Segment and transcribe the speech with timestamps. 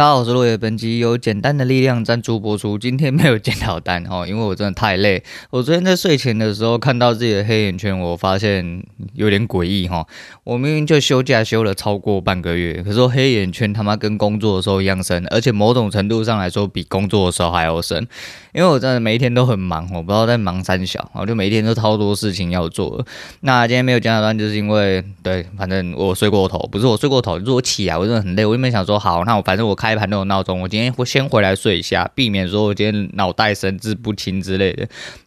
[0.00, 0.56] 大家好，我是落叶。
[0.56, 2.78] 本集由简单的力量赞助播出。
[2.78, 5.22] 今天没有检讨单哦，因为我真的太累。
[5.50, 8.82] 我昨天在睡前的时候看到自己的黑眼圈，我发现
[9.12, 10.06] 有点诡异哈。
[10.42, 18.08] 我明明就休假休了超过半个月，可是我黑眼圈他妈跟工作的时候一样深，而且某种程度上来说比工作的时候还要深。
[18.54, 23.04] 因为我真的每一天都很忙，我不知道在忙三小，我就每一天都超多事情要做。
[23.40, 28.46] 那今天没有检讨单，就是因为对，反正我睡过头，不是我睡过头，就是我起来我真的很累。
[28.46, 34.86] 我原本想说好，那我反正我开盘都有闹钟，我今天会先回来睡一下，避免说我今天脑袋神志不清之类的。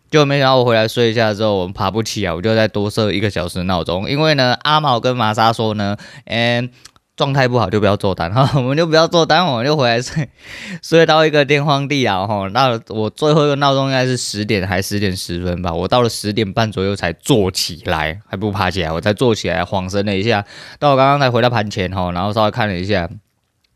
[0.09, 4.09] 就没想到我回来睡一下之后，我爬不起来，我就再多设一个小时闹钟。
[4.09, 6.69] 因为呢， 阿毛跟玛莎说呢，嗯。
[7.15, 10.27] 状态不好就不要做单哈，我们就不要做单，我们就回来睡，
[10.81, 12.49] 睡到一个天荒地老哈。
[12.51, 15.71] 那我最后一个闹钟应该是十点还是十点十分吧？
[15.71, 20.43] 我到了十点半左右才坐起来，还不爬起来，我才坐起来晃神了一下。
[20.79, 23.07] 到我刚刚才回到盘前哈，然后稍微看了一下。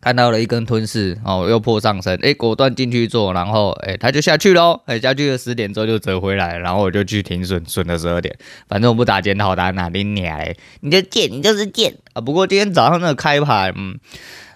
[0.07, 8.33] 看到了一根吞噬哦，又破上升，哎、果断进去做，然后哎、欸，他就下去喽，哎、下去了十点之后就折回来，然后我就去停损，损了十二点，
[8.69, 12.21] 反正我不打检讨单啊，你娘嘞，你就贱，你就是贱啊！
[12.21, 13.99] 不过今天早上那个开盘，嗯。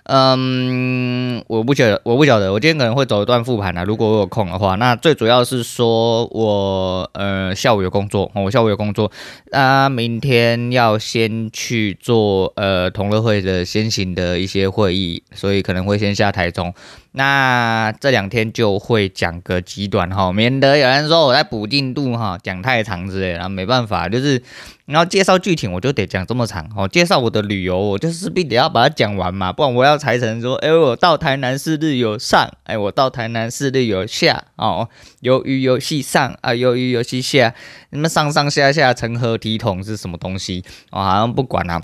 [0.04, 3.84] 嗯，我不晓得，我不晓得，我今天可能会走一段复盘啊。
[3.84, 9.12] 如果我有空的话，那最主要是说我呃下午有工作，我下午有工作，
[9.52, 16.74] 那，明天要先去做呃同乐会的先行的一些会议，所以可能会先下台中。
[17.14, 24.42] 那这两天就会讲个极短哈，免得有人说我在补进度哈，讲太长之类的，然后没办法，就是
[24.86, 34.88] 然后介绍剧情我就得讲这么长哦，介绍我的旅游我就势必得要把它讲完嘛，不然我要裁成说，哎，我到台南四日游上，哎，我到台南四日游下哦，
[35.22, 37.54] 鱿鱼游戏上啊，鱿鱼游戏下，
[37.90, 40.64] 你们上上下下成何体统是什么东西？
[40.92, 41.82] 我好像不管啊。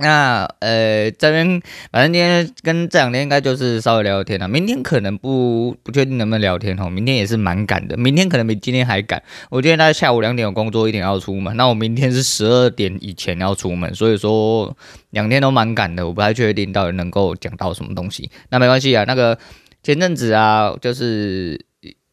[0.00, 1.60] 那呃，这边
[1.90, 4.46] 反正今天跟这两天应该就是稍微聊聊天了。
[4.48, 6.88] 明天可能不不确定能不能聊天哦。
[6.88, 9.22] 明天也是蛮赶的，明天可能比今天还赶。
[9.50, 11.56] 我今天大概下午两点有工作，一点要出门。
[11.56, 14.76] 那我明天是十二点以前要出门，所以说
[15.10, 16.06] 两天都蛮赶的。
[16.06, 18.30] 我不太确定到底能够讲到什么东西。
[18.50, 19.38] 那没关系啊，那个
[19.82, 21.60] 前阵子啊，就是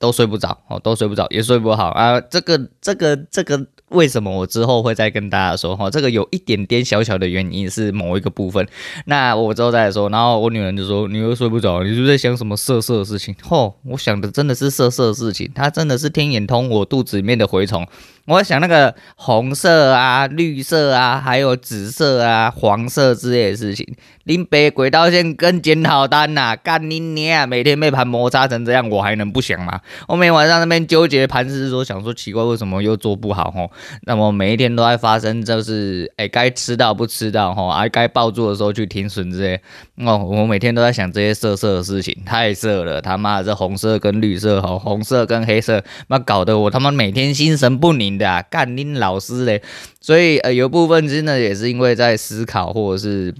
[0.05, 2.21] 都睡不着哦，都睡不着，也睡不好啊。
[2.21, 3.65] 这个这个这个。
[3.89, 5.89] 为什么我之后会再跟大家说哈？
[5.91, 8.67] 这个有一点点小小的原因是某一个部分，
[9.05, 10.09] 那我之后再说。
[10.09, 17.87] 然后我女儿就说：“你又睡不着，你是不是在想什么色色的事情？”吼，我想的真的是色色的事情，她真的是天眼通我肚子里面的蛔虫。
[18.25, 23.85] 我想那个红色啊、绿色啊、还有紫色啊、黄色之类的事情，
[24.23, 27.47] 林北轨道线跟检讨单呐、啊，干你娘！
[27.47, 29.79] 每天被盘摩擦成这样，我还能不想吗？
[30.07, 33.51] 我每天晚上那边纠结盘是说，想说奇怪，为什么又做不好？
[33.51, 33.69] 吼，
[34.07, 39.61] 那么每一天都在发生，就是哎，该吃到不吃到，吼，哎，该抱住的时候去停损之类。
[39.97, 48.14] 哦，我每天都在想这些色色的事情，太色了，他妈的这红色跟绿色，吼，红色跟黑色，那搞得我他妈每天心神不宁。
[48.17, 49.61] 的干拎老师嘞，
[49.99, 53.33] 所以呃有部分真的也是因为在思考或者是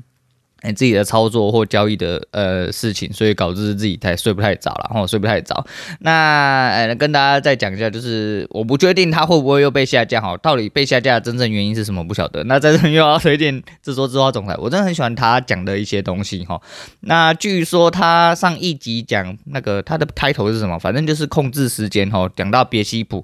[0.61, 5.63] 哎自己的操作或交易的呃事情，所以导致自己太睡不太早了，然后睡不太早。
[5.99, 12.43] 那呃跟大家再讲一下，就是我不确定他会不会又被下架哈，到底被下架的真正原因是什么不晓得。
[12.45, 16.59] 那在这又要推荐自说自话总裁，我真的很喜欢他讲的一些东西哈。
[17.01, 20.79] 那据说他上一集讲那个他的开头是什么？
[20.79, 23.23] 反正就是控制时间哈，讲到别西卜。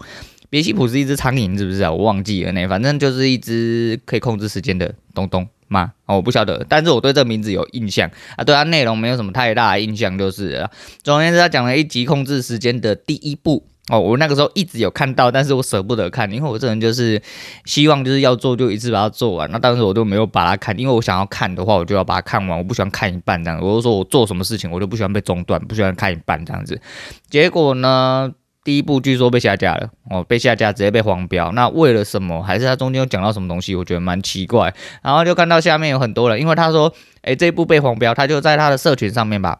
[0.52, 1.90] 别西卜是一只苍蝇，是不是啊？
[1.90, 2.68] 我忘记了呢。
[2.68, 5.94] 反正就是一只可以控制时间的东东嘛。
[6.06, 8.44] 哦，我不晓得，但是我对这个名字有印象啊。
[8.44, 10.70] 对它内容没有什么太大的印象，就是了。
[11.04, 13.66] 总而言之，他讲了一集控制时间的第一步。
[13.90, 17.22] 哦，我那个时候一直有看到，但是我舍不得看，因为我这人就是
[17.64, 19.50] 希望就是要做就一次把它做完。
[19.52, 22.58] 那当时我都没有把它看，因为我想要看的话，我就要把它看完。
[22.58, 23.66] 我不喜欢看一半这样子。
[23.66, 26.80] 我就说我做什么事情，我就不喜欢被中断，不喜欢看一半这样子。
[27.30, 28.34] 结果呢？
[28.64, 31.52] 第一部据说被下架了哦，被下架直接被黄标。
[31.54, 32.44] 那为了什么？
[32.44, 33.76] 还是他中间有讲到什么东西？
[33.76, 34.74] 我觉得蛮奇怪。
[35.02, 39.60] 然后就看到下面有很多人，因为他说，诶，这部被黄标，他就在他的社群上面吧，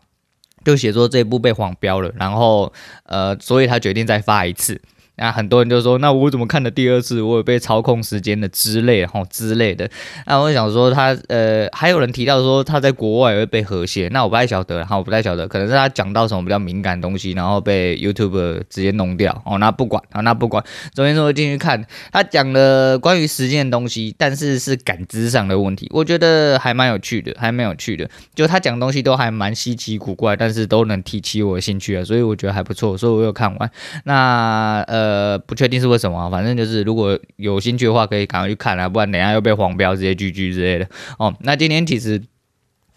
[0.64, 2.12] 就写说这部被黄标了。
[2.16, 2.72] 然后
[3.06, 4.80] 呃，所以他决定再发一次。
[5.22, 9.88] 那很多人就说，那我怎么看了第二次，我有被操控时间的之类哈之类的。
[10.26, 19.60] 那我想说他呃，还有人提到说他在国外会被和谐，那我不太晓得哈，我不太晓得，可能是他讲到什么比较敏感的东西，然后被 YouTube 直接弄掉哦。
[19.60, 28.10] 那不管啊，那不管，昨天说进去看他讲了关于时间的东西，但是是感知上的问题，我觉得还蛮有趣的，还蛮有趣的。
[28.34, 33.70] 就他讲东西都还蛮稀奇古怪，但是都能提起我的兴趣啊，所以我觉得还不错，所以我有看完。
[34.06, 35.11] 那呃。
[35.12, 40.88] 呃，不确定是为什么，反正就是如果有兴趣的话，可以赶快去看啊，不然等下又被黄标，直接 GG 之类的
[41.20, 41.34] 哦。
[41.42, 42.22] 那今天其实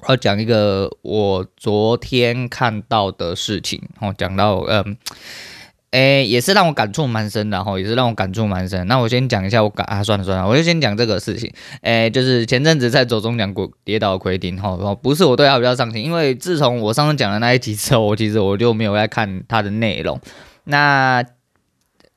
[0.08, 4.96] 要讲一个我昨天看到的事情，哦，讲到嗯。
[5.96, 8.84] 诶、也是让我感触蛮深的哈，也是让我感触蛮深。
[8.88, 11.48] 那我先讲一下我感啊，算了算了，我就先讲这个事情。
[11.82, 20.20] 诶、就是前阵子在走中奖过跌倒的奎丁哈，不是我对他比较上心，因为自从我上次讲的那一集之后，我其实我就没有在看他的内容。
[20.64, 21.24] 那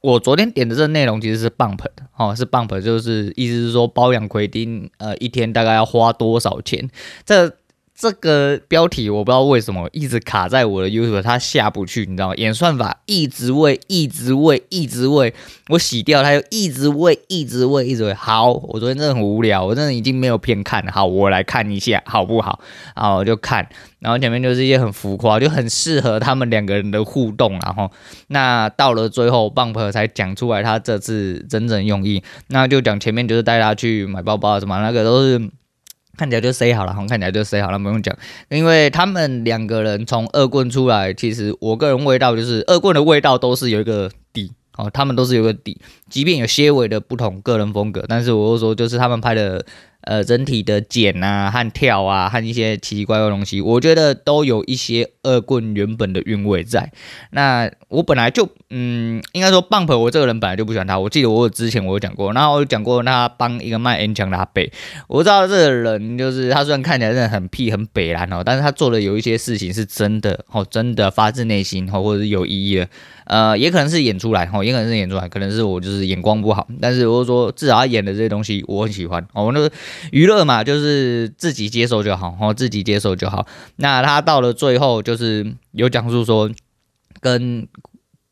[0.01, 6.89] 我昨天点的这个内容其实是 bump 的，哦，是 bump，就是意思是说包养奎丁，呃，一天大概要花多少钱？
[7.25, 7.53] 这。
[7.97, 12.35] 这个标题我不知道为什么一直卡在我的 YouTube，它下不去，你知道吗？
[12.35, 15.33] 演算法一直喂，一直喂，一直喂，
[15.69, 18.13] 我洗掉它又一直喂，一直喂，一直喂。
[18.13, 20.91] 好，我昨天真的很无聊，我真的已经没有片看了。
[20.91, 22.59] 好，我来看一下好不好？
[22.95, 23.67] 然后我就看，
[23.97, 27.53] 然后前面就是一些很浮夸，就很适合他们两个人的互动。
[27.53, 27.89] 然后
[28.27, 32.21] 那到了最后，Bump 才讲出来他这次真正用意。
[32.49, 35.49] 那就讲前面就是带他去买包包什么，那个都是。
[36.17, 38.13] 看起来就 say 好了，看起来就 say 好了，不用讲，
[38.49, 45.79] 因为他们两个人从恶棍出来，其实我个人味道就是恶棍的味道都是有一个底哦，他们都是有个底，
[46.09, 49.65] 即便有些微的不同个人风格，但是我说就是他们拍的。
[50.07, 56.89] 呃，整体的剪啊和跳啊和一些奇奇怪怪的东西，我觉得都有一些恶棍原本的韵味在。
[57.31, 60.97] 那我本来就，嗯，应该说 Bump 我这个人本来就不喜欢他。
[60.97, 64.71] 我记得我之前我有讲过，然后我有讲过他帮一个卖 N 强的阿北。
[65.09, 72.87] 我知道这个人就是他虽然看起来真的很屁很北烂哦，但是他做的有一些事情是真的哦，真的发自内心哦，或者是有意义的。
[73.25, 79.51] 呃，也可能是演出来，哦，也可能是演出来，可能是我就是眼光不好，但是我说至少他演的这些东西我很喜欢哦。
[79.53, 79.69] 那个
[80.11, 83.45] 娱乐嘛，就是自己接受就好，哦，自己接受就好。
[83.77, 86.49] 那他到了最后，就是有讲述说
[87.19, 87.67] 跟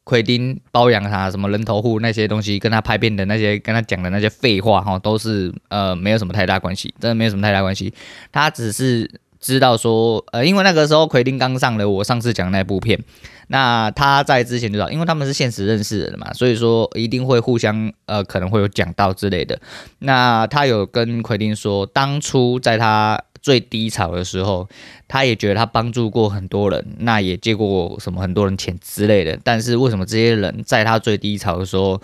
[0.03, 7.93] 奎丁包养他什么人头户那些东西，跟他拍片的那些，跟他讲的那些废话，哈，都是呃没有什么太大关系，真的没有什么太大关系。
[8.31, 12.99] 他只是知道说，呃，因为那个时候奎丁刚上了我上次讲那部片。
[13.47, 19.59] 那他在之前就知道，因为他们是现实认识的嘛，所以说一定会互相呃可能会有讲到之类的。
[19.99, 24.67] 那他有跟奎丁说，当初在他最低潮的时候，
[25.07, 29.39] 他也觉得他帮助过很多人，那也借过什么很多人钱之类的。
[29.43, 32.01] 但是为什么这些人在他最低潮的时候，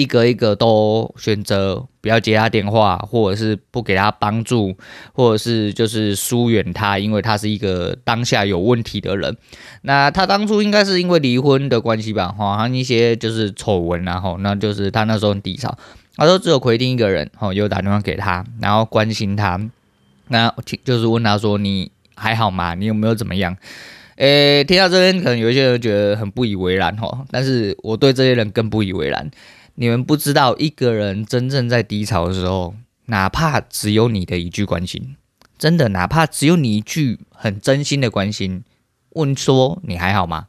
[0.00, 4.74] 一个一个都选择不要接他电话，或者是不给他帮助，
[5.12, 9.36] 或者是就是疏远他，因为他是一个当下有问题的人。
[9.82, 15.76] 那他当初应该是因为离婚的关系吧，哈，一些就是丑闻，然后那就是他那时候很低潮。
[16.16, 19.60] 他说只有奎丁一个人，哈，有打电话给他，然后关心他，
[20.28, 20.52] 那
[20.84, 22.74] 就是问他说你还好吗？
[22.74, 23.56] 你有没有怎么样？
[24.16, 29.30] 诶，听到这边可能有一些人觉得很不以为然，哈，但是我对这些人更不以为然。
[29.80, 32.74] 你们不知道，一个人真正在低潮的时候，
[33.06, 35.16] 哪怕只有你的一句关心，
[35.56, 38.62] 真的，哪怕只有你一句很真心的关心，
[39.12, 40.48] 问说你还好吗？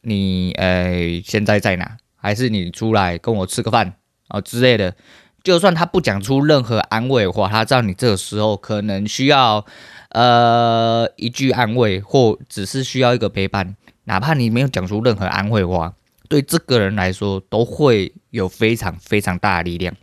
[0.00, 1.98] 你呃现在在哪？
[2.16, 3.96] 还是你出来跟我吃个饭
[4.28, 4.96] 啊之类的？
[5.44, 9.66] 就算他不讲出任何安慰的话，他知道你这个时候可能需要
[10.08, 15.92] 呃一句安慰，或只是需要一个陪伴，哪怕你没有讲出任何安慰话。
[16.32, 19.94] 对这个人来说，都会有非常非常大的力量，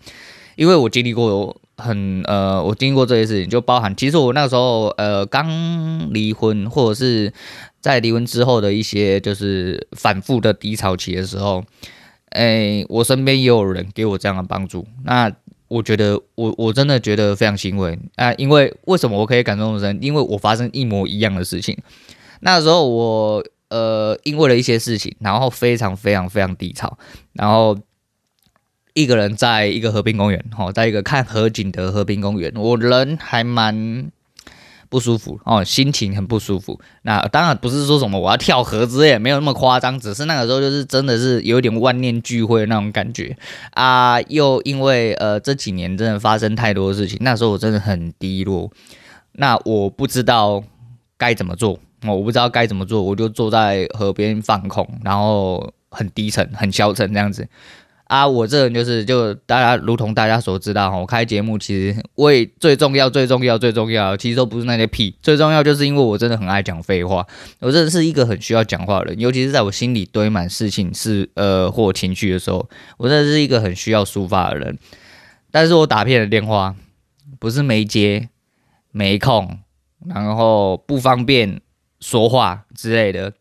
[0.55, 5.49] 因为我经历过很呃，我经历过这些事情，就包含其实我那个时候呃刚
[6.13, 7.33] 离婚，或者是
[7.81, 11.63] 在离婚之后的一些就是反复的低潮期的时候，
[12.29, 15.31] 哎，我身边也有人给我这样的帮助，那
[15.67, 19.97] 我觉得我我真的觉得非常欣慰啊，因为为什么我可以感动人？
[19.99, 21.75] 因为我发生一模一样的事情，
[22.41, 23.43] 那时候我。
[23.69, 26.97] 呃，因为了一些事情，然后非常非常非常低潮，
[27.33, 27.77] 然后
[28.93, 34.11] 一个人在一个和平公园，哦，在一个看河景的和平公园，我人还蛮
[34.89, 36.81] 不舒服哦，心情很不舒服。
[37.03, 43.37] 那当然不是说什么我要跳河之类，没有那么夸张，只是那个时候就是真的是有点万念俱灰的那种感觉
[43.71, 44.19] 啊。
[44.23, 48.71] 又因为呃这几年真的发生太多事情，那时候我真的很低落，
[49.33, 50.63] 那我不知道
[51.17, 51.79] 该怎么做。
[52.05, 57.47] 我不知道该怎么做，我就坐在河边放空，然后很低沉、很消沉这样子
[58.05, 58.25] 啊。
[58.25, 67.25] 我这人就是，就大家如同大家所知道，我开节目其实为最重要、最重要、最重要，其实都不是那些屁，最重要就是因为我真的很爱讲废话。
[67.59, 74.77] 我真的是一个很需要讲话的人，尤其是在我心里堆满事情是呃或情绪的时候，我真的是一个很需要抒发的人。
[75.51, 76.75] 但是我打遍了电话，
[77.39, 78.29] 不是没接、
[78.91, 79.59] 没空，
[80.07, 81.59] 然后不方便。
[81.99, 83.33] 说话之类的，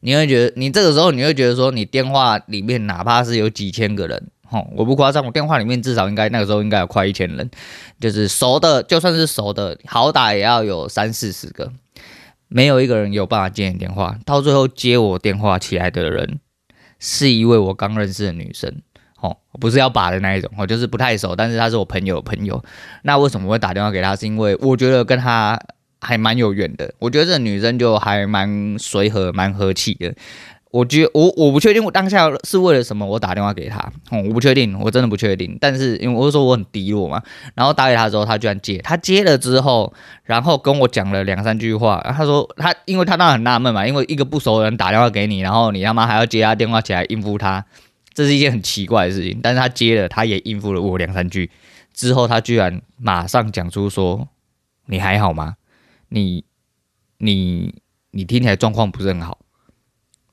[0.00, 7.50] 你会觉得你这个时候你会觉得说，你电话里面哪怕是有几千个人哦，我不夸张，我电话里面至少应该那个时候应该有快一千人，
[8.00, 11.70] 就是熟的，就算是熟的，好歹也要有三四十个，
[12.48, 14.18] 没有一个人有办法接你电话。
[14.24, 16.40] 到最后接我电话起来的人，
[16.98, 18.80] 是一位我刚认识的女生，
[19.20, 22.64] 哦，不是要把的那一种，哦，就是不太熟，但是她是我朋友的朋友。
[23.02, 24.16] 那为什么会打电话给她？
[24.16, 25.60] 是因为我觉得跟她
[26.00, 30.14] 还蛮有缘的，我觉得这女生就还蛮随和、蛮和气的。
[30.70, 33.78] 我觉我我不确定我当下是为了什么我打电话给她，
[34.10, 35.56] 哦，我不确定，我真的不确定。
[35.58, 37.22] 但是因为我就说我很低落嘛，
[37.54, 39.90] 然后打给他之后，他居然接，他接了之后，
[40.24, 42.04] 然后跟我讲了两三句话。
[42.14, 47.64] 他说他，因为他当然很纳闷嘛，因为一个不熟的人打电话给你，然后你他妈还要接他电话起来应付他，
[48.12, 49.40] 这是一件很奇怪的事情。
[49.42, 51.50] 但是他接了，他也应付了我两三句
[51.94, 54.28] 之后，他居然马上讲出说
[54.84, 55.54] ：“你还好吗？
[56.08, 56.44] 你
[57.18, 59.38] 你你听起来状况不是很好。”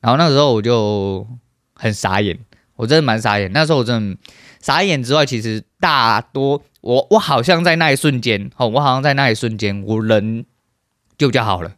[0.01, 1.27] 然后那时候我就
[1.73, 2.37] 很傻眼，
[2.75, 3.51] 我真的蛮傻眼。
[3.51, 4.17] 那时候我真的
[4.59, 10.45] 傻眼之外，其实大多我我好像在那一瞬间，哦，我好像在那一瞬间，我人
[11.17, 11.75] 就比较好了。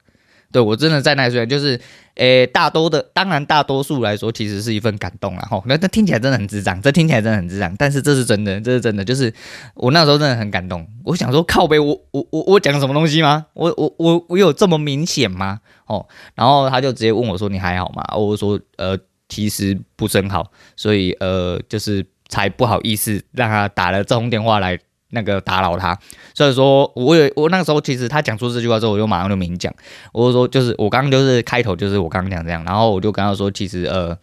[0.52, 1.80] 对，我真的在那一瞬间，就是，
[2.16, 5.46] 诶，大多的，当然大多数来说，其实是一份感动啦。
[5.52, 9.34] 吼，那这听起来真的很智障，这听起来真的很智障，但是这是真的，这是真的，就是
[9.76, 10.88] 我那时候真的很感动。
[11.04, 13.46] 我想说，靠北，我我我我讲什么东西吗？
[13.54, 15.60] 我我我我有这么明显吗？
[15.86, 24.80] 哦，然后他就直接问我说：“你还好吗？”我说：“呃，其实不是很好，所以呃，就是才不好意思让他打了这通电话来。”
[25.12, 25.98] 那个打扰他，
[26.34, 29.74] 所以说，我有我那个时候其实他讲出这句话之后，我就马上就明讲，
[30.12, 34.18] 我就说就是我刚刚就是开头就是我刚刚讲这样，然后我就跟他说，其实呃，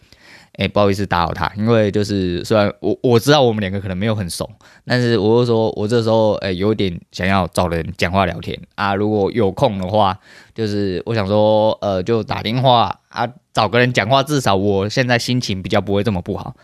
[0.59, 4.49] 哎，不好意思打扰他，因为就是虽然我我知道我们两个可能没有很熟，
[4.85, 8.59] 但是我就说我这时候哎有点想要找人讲话聊天。
[8.75, 10.19] 啊，如果有空的话，
[10.55, 16.55] 就是我想说呃就打电话啊找个人讲话，至少我现在心情比较不会这么不好。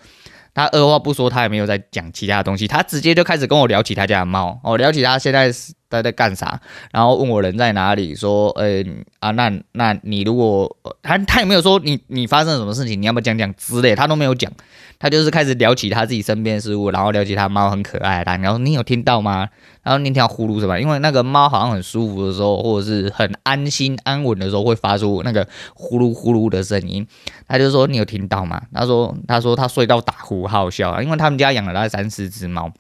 [0.55, 5.53] 他二话不说，他也没有再讲其他的东西，他直接就开始跟我聊起他家的猫哦，聊起他现在
[5.91, 6.61] 他在干啥，
[6.93, 8.83] 然后问我人在哪里，说，呃、
[9.19, 14.51] 啊，那那你如果他他也没有说你你发生了什么事情，你要不要讲讲之类，他都没有讲，
[14.99, 19.49] 他就是开始聊起他自己身边的事物，然后聊起他猫很可爱，然后你有听到吗？
[19.83, 20.79] 然后那条呼噜什么？
[20.79, 27.07] 因为那个猫好像很舒服的时候，或者是很安心安稳的时候，会发出那个呼噜呼噜的声音。
[27.49, 31.03] 他就说：“你有听到吗？”他说：“他说他睡到打呼，好好笑啊！
[31.03, 32.71] 因为他们家养了大概三四只猫。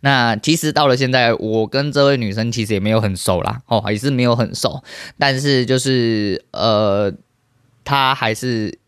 [0.00, 4.82] 那其实到了现在，我跟这位女生其实也没有很熟啦，哦，也是没有很熟。
[5.18, 7.12] 但是就是呃，
[7.84, 8.78] 她还是。”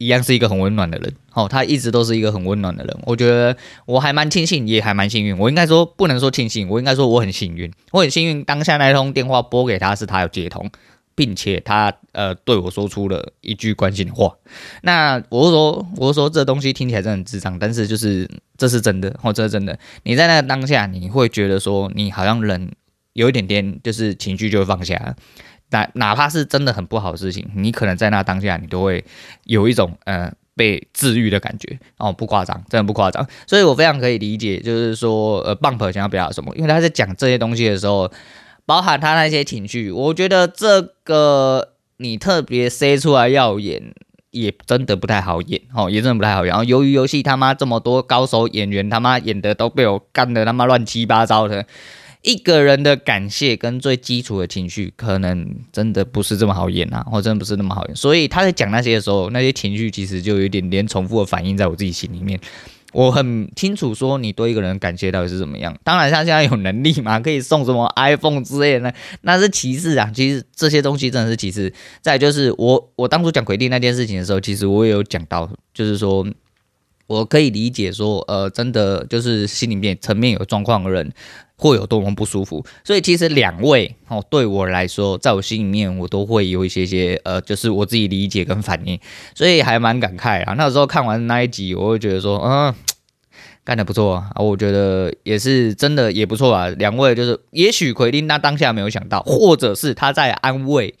[0.00, 2.96] 一样是一个很温暖的人，哦，她一直都是一个很温暖的人。
[3.02, 5.36] 我觉得我还蛮庆幸，也还蛮幸运。
[5.36, 7.68] 我应该说不能说庆幸，我应该说我很幸运。
[7.90, 10.70] 我很幸运，当下那通电话拨给她是她有接通，
[11.18, 14.32] 并且他呃对我说出了一句关心的话。
[14.82, 19.76] 那我是说，我是说这东西听起来真的很智障，但是就是这是真的，哦，这是真的。
[20.04, 22.70] 你在那个当下，你会觉得说你好像人
[23.14, 25.16] 有一点点就是情绪就会放下。
[25.70, 29.04] 哪哪怕是真的很不好的事情，你可能在那当下，你都会
[29.42, 33.26] 有一种呃被治愈的感觉哦，不夸张，真的不夸张。
[33.48, 38.08] 所以我非常可以理解，就是说呃，Bump 想要表达什么，因为他在讲这些东西的时候，
[38.68, 43.94] 包含他那些情绪，我觉得这个你特别塞出来要演，
[44.30, 46.50] 也真的不太好演哦，也真的不太好演。
[46.50, 51.64] 然后由于游戏他妈这么多高手演员，他妈演的都被我干的他妈乱七八糟的。
[52.20, 57.96] 一个人的感谢跟最基础的情绪，可能真的不是这么好演啊，或真的不是那么好演。
[57.96, 62.38] 所以他在讲那些的时候，那些情绪其实就有点点重复的反应在我自己心里面。
[62.92, 65.76] 我很清楚说，你对一个人感谢到底是怎么样。
[65.84, 70.10] 当然，他现在有能力嘛，可以送什么 iPhone 之类的，那是其次啊。
[70.14, 71.72] 其实这些东西真的是其次。
[72.00, 76.26] 再就是我，我当初讲鬼地那件事情的时候，其实我也有讲到，就是说。
[77.08, 81.10] 我可以理解说，呃，真的就是心里面层面有状况的人
[81.56, 89.00] 会有多么不舒服，所以其实两位哦，对我来说，在我心里面我都会有一些些呃，就是我自己理解跟反应，
[89.34, 90.52] 所以还蛮感慨啊。
[90.52, 92.74] 那时候看完那一集，我会觉得说，嗯，
[93.64, 96.68] 干得不错啊，我觉得也是真的也不错啊。
[96.68, 100.94] 两位就是，也许奎丁他当下没有想到，或者是他在安慰。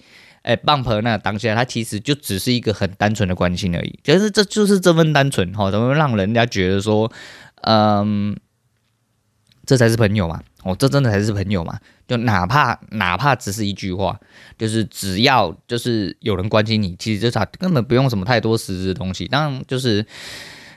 [0.48, 7.12] 哎，Bump 那当下，他其实就只是一个很单纯的关心而已，就是这就是这份单纯哈，怎么让人家觉得说，
[7.60, 8.34] 嗯，
[9.66, 10.40] 这才是朋友嘛？
[10.62, 11.78] 哦，这真的才是朋友嘛？
[12.06, 14.18] 就哪怕哪怕只是一句话，
[14.56, 19.28] 就是只要就是有人关心你，其实就他根本不用什么太多实质的东西。
[19.28, 20.06] 当然就是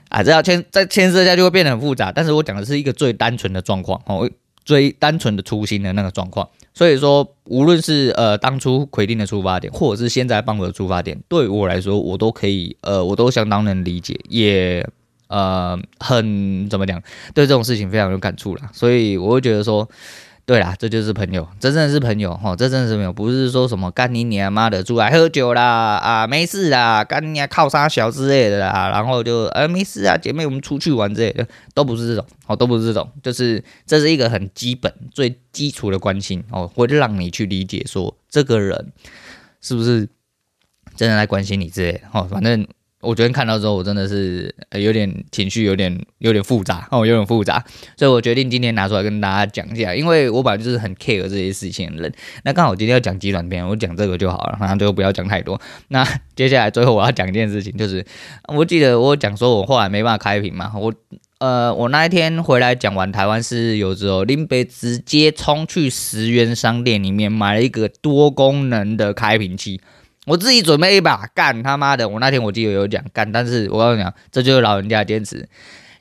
[0.10, 2.12] 啊，这要牵再牵涉一下就会变得很复杂。
[2.12, 4.30] 但是我讲的是一个最单纯的状况哦，
[4.64, 6.48] 最单纯的初心的那个状况。
[6.74, 14.88] 所以说，无论是呃当初奎定的出发点，或者是现在棒我的出发点，对我来说，我都可以呃，我都相当能理解，也
[15.28, 17.02] 呃很怎么讲，
[17.34, 18.70] 对这种事情非常有感触啦。
[18.74, 19.88] 所以我会觉得说。
[20.52, 38.92] 对啦，这就是朋友，真正是朋友哈，这真的是朋友，不是说什么干你娘妈的出来喝酒啦啊，没事啦，干你娘靠杀小之类的啦，然后就呃没事啊，姐妹我们出去玩之类的，都不是这种哦，都不是这种，就是这是一个很基本、最基础的关心哦，会让你去理解说这个人
[39.62, 40.10] 是不是
[40.98, 42.68] 真的在关心你之类的哦，反正。
[43.02, 47.64] 我昨天看到之后，我真的是有点情绪，有点有点复杂哦，有点复杂，
[47.98, 52.14] 所以我决定今天拿出来跟大家讲一下，因为我本来就是很 care 这些事情的人。
[52.44, 55.60] 那刚好我今天要讲极短篇，我讲这个就好了，然后就不要讲太多。
[55.88, 58.06] 那 接下来最后我要讲一件事情，就是
[58.48, 60.94] 我记得我讲说我后来没办法开屏嘛，我
[61.40, 69.82] 呃我那一天回来讲完台湾是有之后，林北直接冲去十元商店里面买了一个多功能的开瓶器。
[70.32, 72.08] 我自己准备一把干他妈的！
[72.08, 75.50] 我那天我记得有讲干，但是我跟你讲，这就是老人家坚持。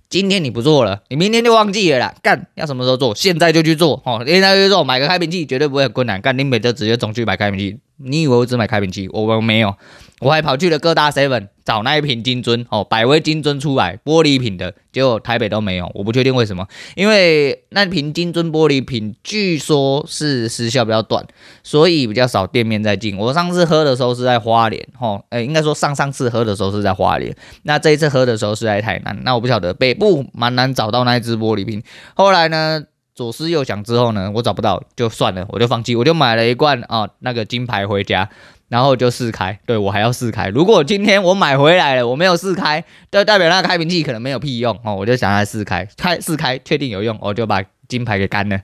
[0.09, 2.15] 今天你不做了，你明天就忘记了啦。
[2.23, 3.13] 干要什么时候做？
[3.13, 4.23] 现在就去做哦！
[4.25, 6.21] 现在就去做，买个开瓶器绝对不会很困难。
[6.21, 7.81] 干你每就直接总去买开瓶器。
[7.97, 9.09] 你以为我只买开瓶器？
[9.13, 9.75] 我我没有。
[10.21, 21.25] 我还跑去了各大 seven 找那一瓶金樽哦，百威金樽出来，玻璃瓶的，结果台北都没有，我不确定为什么，因为那瓶金樽玻璃瓶据说是时效比较短，
[21.63, 23.17] 所以比较少店面在进。
[23.17, 31.81] 我上次喝的时候是在花莲，哦，诶，应该说上上次喝的时候是在花莲，那这一次喝的时候是在台南，那我不晓得北部蛮难找到那一只玻璃瓶。
[32.15, 32.83] 后来呢，
[33.15, 38.29] 左思右想之后呢，我找不到，就算了，我就放弃，我就买了一罐啊、哦、那个金牌回家。
[38.71, 40.49] 然后就试开，对，我还要试开。
[40.49, 44.95] 如果今天我买回来了，我没有试开，就代表那个开瓶器可能没有屁用哦。
[44.95, 48.61] 我就想来试开，开试开，确定有用，我就把金牌给干了。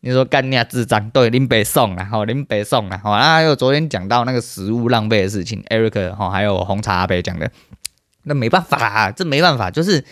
[0.00, 3.16] 你说干你啊智障，对，林北送了，好，林北送了，好。
[3.16, 7.50] 然后还有昨天讲到那个食物浪费的事情，Eric 哈，还有红茶阿伯讲的，
[8.24, 10.04] 那没办法啊，这没办法，就是。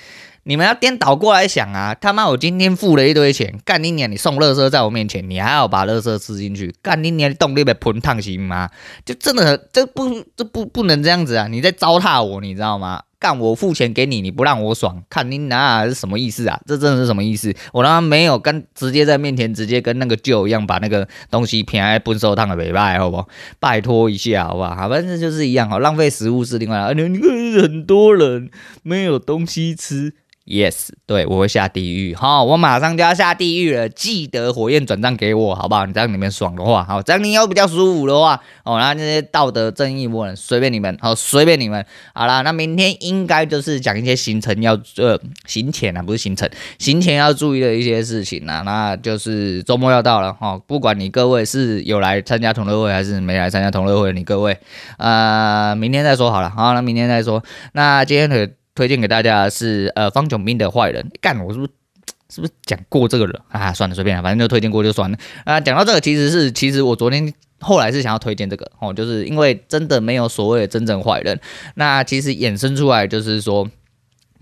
[0.48, 1.92] 你们要颠倒过来想啊！
[1.92, 4.08] 他妈，我今天付了一堆钱，干你娘！
[4.08, 7.28] 你送垃圾在我面前，你还要把垃圾吃进去，干你娘！
[7.28, 8.70] 你动力被喷烫行吗？
[9.04, 11.48] 就真的，这不，这不不能这样子啊！
[11.48, 13.02] 你在糟蹋我，你知道吗？
[13.18, 16.60] 干我付钱给你，你不让我爽，看你哪是什么意思啊？
[16.64, 17.52] 这真的是什么意思？
[17.72, 23.26] 我他妈没有跟直接在面前直接跟那个舅一样把那个东西偏爱笨手烫的尾巴，好不好？
[23.58, 24.88] 拜托一下，好不好？
[24.88, 28.48] 反正就是一样，好，浪费食物是另外，你看很多人
[28.84, 30.14] 没有东西吃。
[30.46, 35.84] Yes，对，我会下地狱，好，我马上就要下地狱了，记得火焰转账给我，好不好？
[35.86, 54.56] 你这样你们爽的话，好，这样你要比较舒服的话，哦，然后那些道德正义魔人随便你们，好，随便你们，好啦，那明天应该就是讲一些行程要呃行前啊，不是行程，行前要注意的一些事情啊，那就是周末要到了，哈，不管你各位是有来参加同乐会还是没来参加同乐会，你各位，
[54.98, 58.48] 呃，明天再说好了，好，那明天再说，那今天的。
[58.76, 61.72] 推荐给大家是呃方炯斌的坏人，干我是不是
[62.28, 63.72] 是不是讲过这个人啊？
[63.72, 65.60] 算了，随便了，反正就推荐过就算了啊。
[65.60, 71.40] 讲到这个，其实是其实我昨天后来是想要推荐这个哦，就是因为真的没有所谓的真正坏人。
[71.76, 73.70] 那其实衍生出来就是说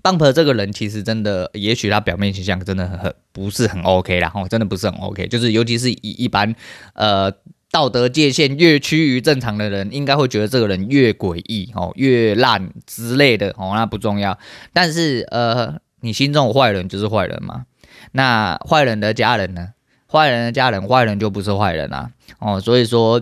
[0.03, 6.55] ，Bump 这个人其实真的，也许他表面形象真的很很不是很 OK 啦，哦，真的不是很 OK，就是尤其是以一般
[6.94, 7.33] 呃。
[7.74, 14.38] 道德界限越趋于正常的人，应该会觉得这个人越诡异哦，越烂之类的哦，那不重要。
[14.72, 17.66] 但是呃，你心中有坏人就是坏人嘛。
[18.12, 19.70] 那坏人的家人呢？
[20.06, 22.60] 坏人的家人，坏人就不是坏人啊哦。
[22.60, 23.20] 所以说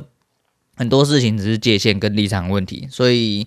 [0.76, 3.46] 很多事情只是界限跟立场问题，所以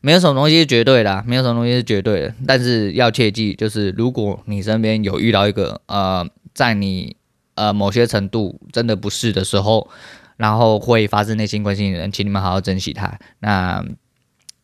[0.00, 2.34] 没有什么东西是绝对的，没有什么东西是绝对的。
[2.46, 7.16] 但是要切记，就是如果你身边有遇到一个呃，在你
[7.56, 9.90] 呃某些程度真的不是的时候。
[10.36, 13.18] 然后会发自内心关心的人，请你们好好珍惜他。
[13.40, 13.84] 那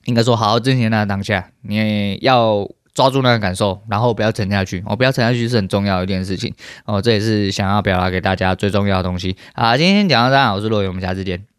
[0.05, 4.83] 应该说，好好珍惜那个当下，你要抓住那个感受，然后不要沉下去。
[4.87, 6.53] 哦，不要沉下去是很重要的一件事情。
[6.85, 9.37] 哦，这也是想要表达给大家最重要的东西。
[9.53, 11.50] 啊，今天讲到这，我是洛宇，我们下次见。